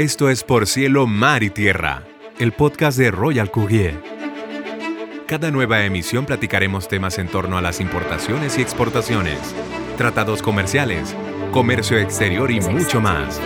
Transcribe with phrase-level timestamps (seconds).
[0.00, 2.04] Esto es Por Cielo, Mar y Tierra,
[2.38, 4.02] el podcast de Royal Courier.
[5.26, 9.38] Cada nueva emisión platicaremos temas en torno a las importaciones y exportaciones,
[9.98, 11.14] tratados comerciales,
[11.52, 13.38] comercio exterior y mucho más.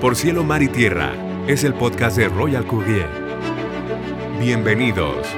[0.00, 1.12] Por Cielo, Mar y Tierra
[1.46, 3.06] es el podcast de Royal Courier.
[4.40, 5.28] Bienvenidos.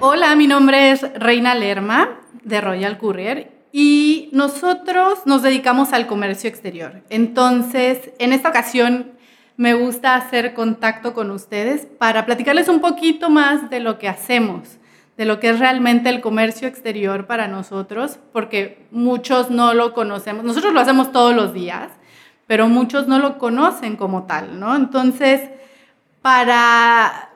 [0.00, 6.48] Hola, mi nombre es Reina Lerma de Royal Courier y nosotros nos dedicamos al comercio
[6.48, 7.02] exterior.
[7.10, 9.12] Entonces, en esta ocasión
[9.58, 14.78] me gusta hacer contacto con ustedes para platicarles un poquito más de lo que hacemos,
[15.18, 20.44] de lo que es realmente el comercio exterior para nosotros, porque muchos no lo conocemos.
[20.44, 21.90] Nosotros lo hacemos todos los días,
[22.46, 24.74] pero muchos no lo conocen como tal, ¿no?
[24.74, 25.42] Entonces,
[26.22, 27.28] para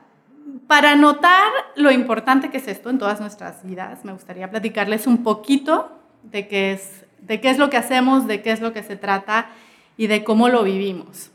[0.67, 5.23] para notar lo importante que es esto en todas nuestras vidas, me gustaría platicarles un
[5.23, 5.96] poquito
[6.31, 8.97] de qué es, de qué es lo que hacemos, de qué es lo que se
[8.97, 9.51] trata
[9.97, 11.31] y de cómo lo vivimos.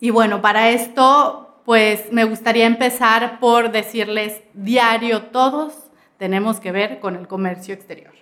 [0.00, 5.72] Y bueno, para esto, pues me gustaría empezar por decirles, diario todos
[6.18, 8.12] tenemos que ver con el comercio exterior.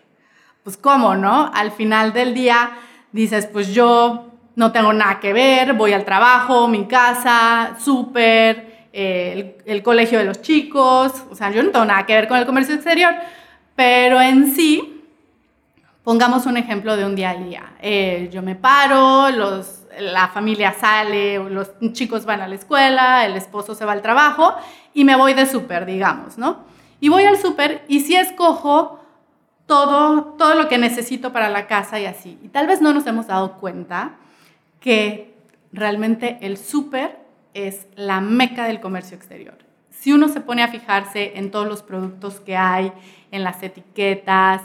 [0.63, 1.51] Pues cómo, ¿no?
[1.53, 2.79] Al final del día
[3.11, 9.57] dices, pues yo no tengo nada que ver, voy al trabajo, mi casa, súper, eh,
[9.65, 12.39] el, el colegio de los chicos, o sea, yo no tengo nada que ver con
[12.39, 13.15] el comercio exterior,
[13.75, 15.02] pero en sí
[16.05, 17.75] Pongamos un ejemplo de un día a día.
[17.81, 23.37] Eh, yo me paro, los, la familia sale, los chicos van a la escuela, el
[23.37, 24.53] esposo se va al trabajo
[24.95, 26.65] y me voy de súper, digamos, ¿no?
[26.99, 28.99] Y voy al súper y sí escojo
[29.67, 32.37] todo, todo lo que necesito para la casa y así.
[32.43, 34.17] Y tal vez no nos hemos dado cuenta
[34.81, 35.37] que
[35.73, 37.21] realmente el súper
[37.55, 39.59] es la meca del comercio exterior.
[39.91, 42.93] Si uno se pone a fijarse en todos los productos que hay,
[43.31, 44.63] en las etiquetas,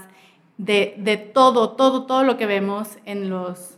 [0.57, 3.77] de, todo, todo, todo lo que vemos en los,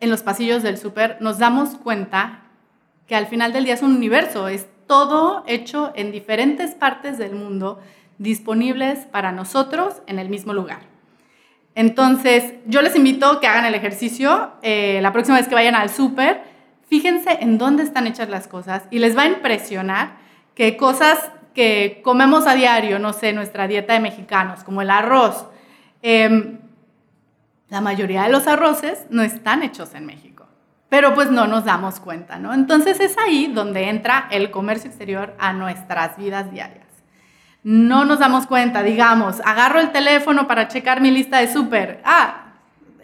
[0.00, 2.42] en los pasillos del súper, nos damos cuenta
[3.06, 7.34] que al final del día es un universo, es todo hecho en diferentes partes del
[7.34, 7.80] mundo,
[8.18, 10.80] disponibles para nosotros en el mismo lugar.
[11.74, 15.74] Entonces, yo les invito a que hagan el ejercicio eh, la próxima vez que vayan
[15.74, 16.42] al súper,
[16.88, 20.16] fíjense en dónde están hechas las cosas y les va a impresionar
[20.54, 21.18] que cosas
[21.54, 25.46] que comemos a diario, no sé, nuestra dieta de mexicanos, como el arroz,
[26.02, 26.58] em,
[27.68, 30.46] la mayoría de los arroces no están hechos en México,
[30.88, 32.52] pero pues no nos damos cuenta, ¿no?
[32.52, 36.86] Entonces es ahí donde entra el comercio exterior a nuestras vidas diarias.
[37.62, 42.42] No nos damos cuenta, digamos, agarro el teléfono para checar mi lista de súper, ah,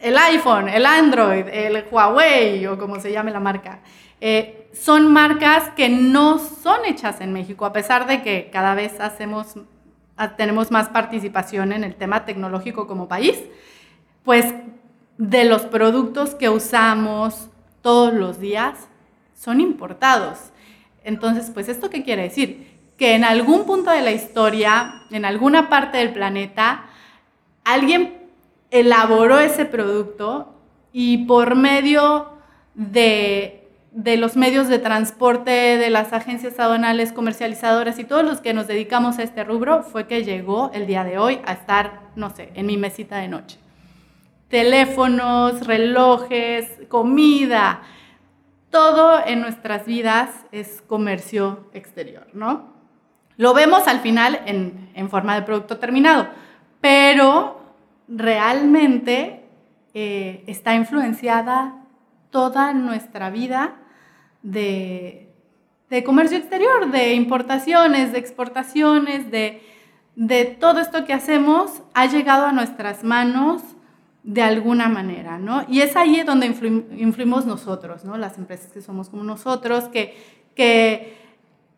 [0.01, 3.81] el iPhone, el Android, el Huawei o como se llame la marca.
[4.21, 9.01] Eh, son marcas que no son hechas en México, a pesar de que cada vez
[9.01, 9.55] hacemos,
[10.37, 13.39] tenemos más participación en el tema tecnológico como país,
[14.25, 14.55] pues
[15.17, 17.49] de los productos que usamos
[17.83, 18.89] todos los días
[19.35, 20.51] son importados.
[21.05, 22.79] Entonces, pues esto qué quiere decir?
[22.97, 26.87] Que en algún punto de la historia, en alguna parte del planeta,
[27.65, 28.29] alguien
[28.71, 30.55] elaboró ese producto
[30.93, 32.33] y por medio
[32.75, 33.58] de
[33.93, 38.67] de los medios de transporte, de las agencias aduanales, comercializadoras y todos los que nos
[38.67, 42.51] dedicamos a este rubro, fue que llegó el día de hoy a estar, no sé,
[42.55, 43.59] en mi mesita de noche.
[44.49, 47.83] Teléfonos, relojes, comida,
[48.71, 52.75] todo en nuestras vidas es comercio exterior, ¿no?
[53.37, 56.29] Lo vemos al final en, en forma de producto terminado,
[56.81, 57.61] pero
[58.09, 59.45] realmente
[59.95, 61.85] eh, está influenciada
[62.31, 63.77] toda nuestra vida
[64.43, 65.33] de,
[66.05, 69.63] comercio exterior, de importaciones, de exportaciones, de,
[70.61, 73.63] todo esto que hacemos, ha llegado a nuestras manos
[74.23, 75.65] de alguna manera, ¿no?
[75.69, 78.19] Y es ahí donde influimos nosotros, ¿no?
[78.19, 80.17] Las empresas que somos como nosotros, que,
[80.55, 81.17] que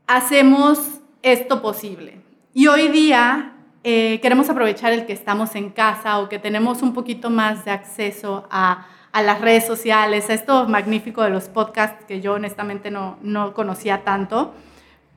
[0.07, 2.23] hacemos esto posible.
[2.53, 3.53] Y hoy día
[3.85, 7.71] eh, queremos aprovechar el que estamos en casa o que tenemos un poquito más de
[7.71, 12.91] acceso a a las redes sociales, a esto magnífico de los podcasts que yo honestamente
[12.91, 14.55] no, no conocía tanto,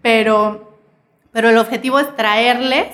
[0.01, 0.79] pero,
[1.31, 2.87] pero el objetivo es traerles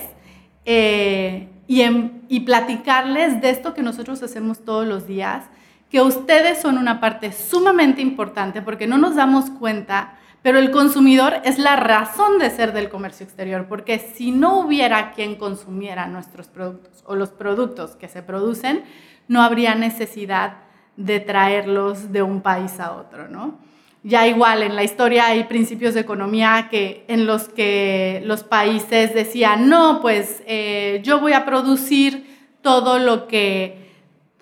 [0.64, 1.82] eh, y,
[2.28, 5.44] y platicarles de esto que nosotros hacemos todos los días,
[5.90, 11.34] que ustedes son una parte sumamente importante porque no nos damos cuenta, pero el consumidor
[11.44, 16.48] es la razón de ser del comercio exterior, porque si no hubiera quien consumiera nuestros
[16.48, 18.84] productos o los productos que se producen,
[19.28, 23.58] no habría necesidad de traerlos de un país a otro, ¿no?
[24.02, 29.14] Ya igual en la historia hay principios de economía que, en los que los países
[29.14, 32.26] decían, no, pues eh, yo voy a producir
[32.62, 33.80] todo lo que,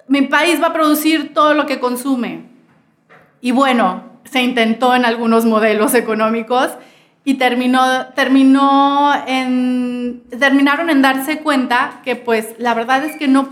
[0.09, 2.45] mi país va a producir todo lo que consume.
[3.41, 6.71] Y bueno, se intentó en algunos modelos económicos
[7.25, 13.49] y terminó, terminó en, terminaron en darse cuenta que pues la verdad es que no,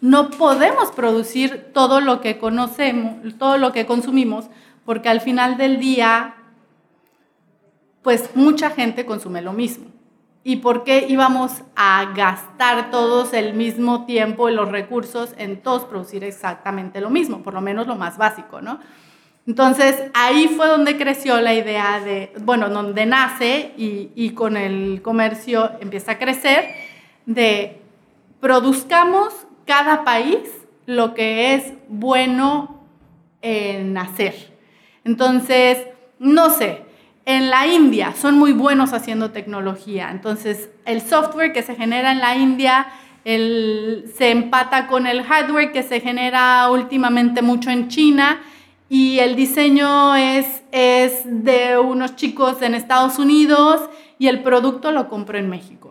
[0.00, 4.46] no podemos producir todo lo que conocemos, todo lo que consumimos,
[4.84, 6.34] porque al final del día
[8.02, 9.86] pues mucha gente consume lo mismo.
[10.44, 15.84] ¿Y por qué íbamos a gastar todos el mismo tiempo y los recursos en todos
[15.84, 17.42] producir exactamente lo mismo?
[17.42, 18.78] Por lo menos lo más básico, ¿no?
[19.46, 25.02] Entonces ahí fue donde creció la idea de, bueno, donde nace y, y con el
[25.02, 26.66] comercio empieza a crecer,
[27.26, 27.80] de
[28.40, 29.34] produzcamos
[29.68, 30.48] cada país
[30.86, 32.80] lo que es bueno
[33.42, 34.34] en hacer.
[35.04, 35.78] Entonces,
[36.18, 36.82] no sé,
[37.26, 40.10] en la India son muy buenos haciendo tecnología.
[40.10, 42.86] Entonces, el software que se genera en la India
[43.24, 48.40] se empata con el hardware que se genera últimamente mucho en China
[48.88, 53.82] y el diseño es, es de unos chicos en Estados Unidos
[54.18, 55.87] y el producto lo compro en México.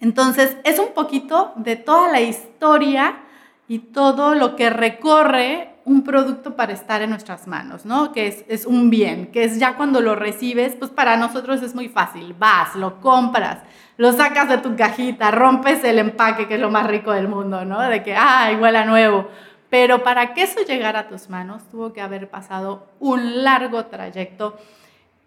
[0.00, 3.20] Entonces, es un poquito de toda la historia
[3.66, 8.12] y todo lo que recorre un producto para estar en nuestras manos, ¿no?
[8.12, 11.88] Que es, un bien, que es ya cuando lo recibes, pues para nosotros es muy
[11.88, 12.34] fácil.
[12.38, 13.58] Vas, lo compras,
[13.96, 17.64] lo sacas de tu cajita, rompes el empaque, que es lo más rico del mundo,
[17.64, 17.80] ¿no?
[17.80, 19.28] De que, ah, igual a nuevo.
[19.70, 24.56] Pero para que eso llegara a tus manos, tuvo que haber pasado un largo trayecto,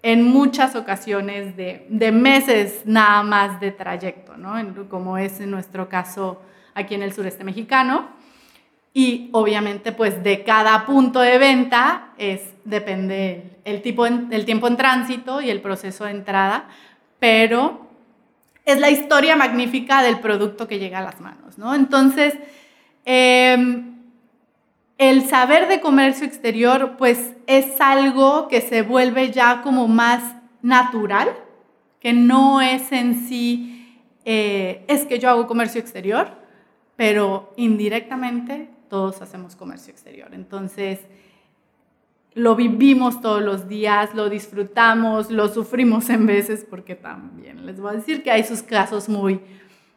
[0.04, 4.54] en muchas ocasiones de, de meses nada más de trayecto, ¿no?
[4.90, 6.42] Como es en nuestro caso
[6.74, 8.10] aquí en el sureste mexicano
[8.94, 14.76] y obviamente, pues de cada punto de venta es, depende el, tipo el tiempo en
[14.76, 16.66] tránsito y el proceso de entrada,
[17.20, 17.88] pero
[18.66, 21.74] es la historia magnífica del producto que llega a las manos, ¿no?
[21.74, 22.36] Entonces,
[23.06, 23.91] em,
[25.02, 31.30] el saber de comercio exterior, pues es algo que se vuelve ya como más natural,
[32.00, 36.28] que no es en sí, eh, es que yo hago comercio exterior,
[36.96, 40.36] pero indirectamente todos hacemos comercio exterior.
[40.36, 41.00] Entonces,
[42.36, 47.90] lo vivimos todos los días, lo disfrutamos, lo sufrimos en veces, porque también les voy
[47.90, 49.42] a decir que hay sus casos muy,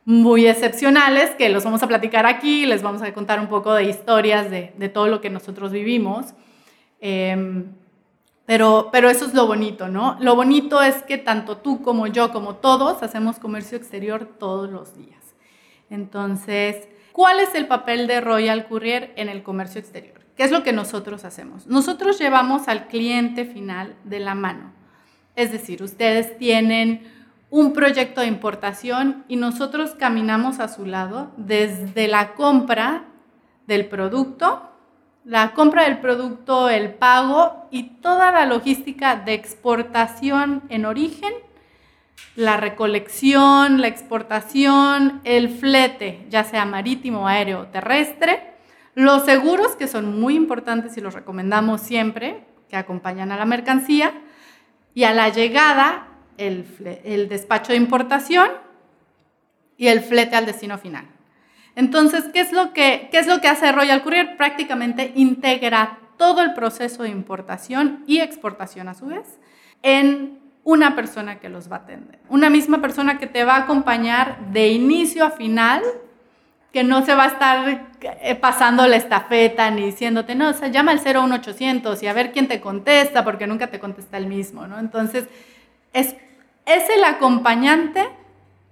[0.04, 3.84] muy excepcionales que los vamos a platicar aquí, les vamos a contar un poco de
[3.84, 6.34] historias de, todo lo que nosotros vivimos.
[7.00, 7.72] Em,
[8.46, 10.16] pero, pero eso es lo bonito, ¿no?
[10.20, 14.94] Lo bonito es que tanto tú como yo, como todos, hacemos comercio exterior todos los
[14.94, 15.22] días.
[15.88, 20.18] Entonces, ¿Cuál es el papel de Royal Courier en el comercio exterior?
[20.36, 21.68] ¿Qué es lo que nosotros hacemos?
[21.68, 24.72] Nosotros llevamos al cliente final de la mano.
[25.36, 27.06] Es decir, ustedes tienen
[27.54, 33.04] un proyecto de importación y nosotros caminamos a su lado desde la compra
[33.68, 34.72] del producto,
[35.24, 41.32] la compra del producto, el pago y toda la logística de exportación en origen
[42.34, 48.54] la recolección, la exportación, el flete, ya sea marítimo, aéreo o terrestre,
[48.96, 54.12] los seguros, que son muy importantes y los recomendamos siempre, que acompañan a la mercancía,
[54.92, 58.48] y a la llegada, el, despacho de importación
[59.76, 61.06] y el flete al destino final.
[61.76, 64.36] Entonces, ¿qué es, lo que, ¿qué es lo que hace Royal Courier?
[64.36, 69.38] Prácticamente integra todo el proceso de importación y exportación a su vez
[69.82, 72.18] en una persona que los va a atender.
[72.28, 75.82] Una misma persona que te va a acompañar de inicio a final,
[76.72, 80.68] que no se va a estar eh, pasando la estafeta ni diciéndote, no, o sea,
[80.68, 84.66] llama al 01800 y a ver quién te contesta, porque nunca te contesta el mismo,
[84.66, 84.78] ¿no?
[84.78, 85.28] Entonces,
[85.92, 86.16] es,
[86.66, 88.08] es el acompañante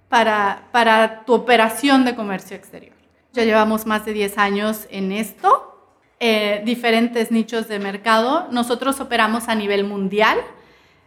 [0.09, 2.93] para, tu operación de comercio exterior.
[3.33, 8.47] Ya llevamos más de 10 años en esto, eh, diferentes nichos de mercado.
[8.51, 10.37] Nosotros operamos a nivel mundial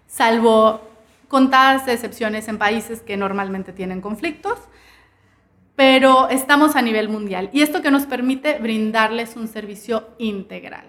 [0.09, 0.81] salvo
[1.28, 4.59] contadas excepciones en países que normalmente tienen conflictos,
[5.75, 10.87] pero estamos a nivel mundial y esto que nos permite brindarles un servicio integral.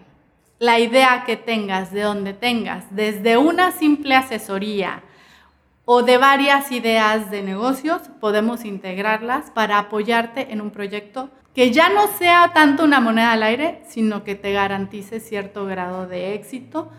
[0.59, 5.03] La idea que tengas, de donde tengas, desde una simple asesoría
[5.89, 11.87] o de varias ideas de negocios, podemos integrarlas para apoyarte en un proyecto que ya
[11.87, 16.91] no sea tanto una moneda al aire, sino que te garantice cierto grado de éxito,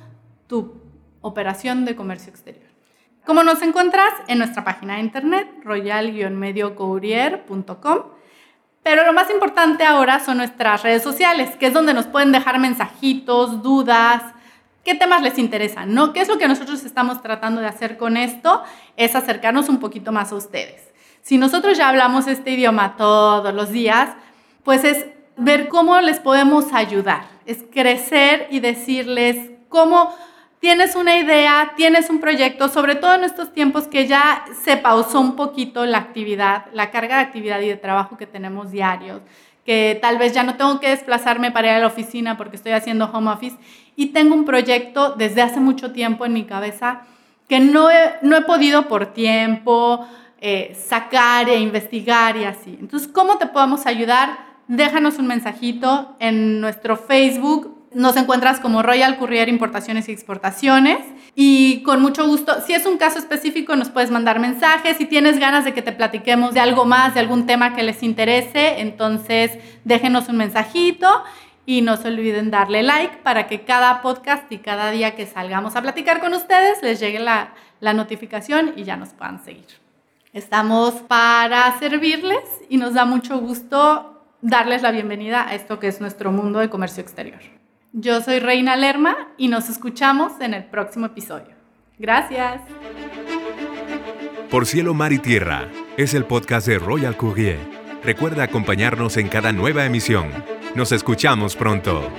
[0.46, 0.80] tu
[1.20, 2.64] operación de comercio exterior.
[3.26, 7.98] Como nos encuentras en nuestra página de internet, royal-mediocourier.com.
[8.82, 12.58] Pero lo más importante ahora son nuestras redes sociales, que es donde nos pueden dejar
[12.58, 14.22] mensajitos, dudas,
[14.88, 16.14] qué temas les interesan, ¿no?
[16.14, 18.62] ¿Qué es lo que nosotros estamos tratando de hacer con esto?
[18.96, 20.80] Es acercarnos un poquito más a ustedes.
[21.20, 24.08] Si nosotros ya hablamos este idioma todos los días,
[24.64, 25.04] pues es
[25.36, 30.14] ver cómo les podemos ayudar, es crecer y decirles cómo
[30.58, 35.20] tienes una idea, tienes un proyecto, sobre todo en estos tiempos que ya se pausó
[35.20, 39.20] un poquito la actividad, la carga de actividad y de trabajo que tenemos diarios,
[39.68, 42.72] que tal vez ya no tengo que desplazarme para ir a la oficina porque estoy
[42.72, 43.58] haciendo home office
[43.96, 47.02] y tengo un proyecto desde hace mucho tiempo en mi cabeza
[47.50, 50.08] que no he, no he podido por tiempo
[50.40, 52.78] eh, sacar e investigar y así.
[52.80, 54.38] Entonces, ¿cómo te podemos ayudar?
[54.68, 60.98] Déjanos un mensajito en nuestro Facebook nos encuentras como Royal Courier Importaciones y Exportaciones
[61.34, 64.96] y con mucho gusto, si es un caso específico, nos puedes mandar mensajes.
[64.96, 68.02] Si tienes ganas de que te platiquemos de algo más, de algún tema que les
[68.02, 71.22] interese, entonces déjenos un mensajito
[71.64, 75.76] y no se olviden darle like para que cada podcast y cada día que salgamos
[75.76, 79.66] a platicar con ustedes les llegue la, la notificación y ya nos puedan seguir.
[80.32, 86.00] Estamos para servirles y nos da mucho gusto darles la bienvenida a esto que es
[86.00, 87.57] nuestro mundo de comercio exterior.
[87.92, 91.56] Yo soy Reina Lerma y nos escuchamos en el próximo episodio.
[91.98, 92.60] Gracias.
[94.50, 97.58] Por cielo, mar y tierra es el podcast de Royal Courier.
[98.04, 100.28] Recuerda acompañarnos en cada nueva emisión.
[100.74, 102.10] Nos escuchamos pronto.